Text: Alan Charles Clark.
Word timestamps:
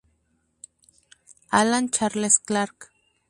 Alan 1.51 1.91
Charles 1.91 2.39
Clark. 2.39 2.89